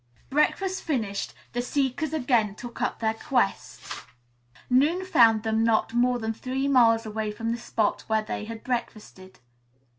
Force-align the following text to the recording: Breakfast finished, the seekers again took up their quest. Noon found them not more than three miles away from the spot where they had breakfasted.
Breakfast 0.31 0.81
finished, 0.81 1.35
the 1.53 1.61
seekers 1.61 2.11
again 2.11 2.55
took 2.55 2.81
up 2.81 2.97
their 2.97 3.13
quest. 3.13 3.83
Noon 4.67 5.05
found 5.05 5.43
them 5.43 5.63
not 5.63 5.93
more 5.93 6.17
than 6.17 6.33
three 6.33 6.67
miles 6.67 7.05
away 7.05 7.29
from 7.31 7.51
the 7.51 7.57
spot 7.59 8.05
where 8.07 8.23
they 8.23 8.45
had 8.45 8.63
breakfasted. 8.63 9.37